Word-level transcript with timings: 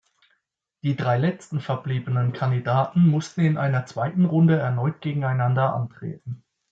Die 0.81 0.95
drei 0.95 1.19
letzten 1.19 1.59
verbliebenen 1.59 2.33
Kandidaten 2.33 3.05
mussten 3.07 3.41
in 3.41 3.57
einer 3.59 3.85
zweiten 3.85 4.25
Runde 4.25 4.57
erneut 4.57 4.99
gegeneinander 5.01 5.75
antreten. 5.75 6.43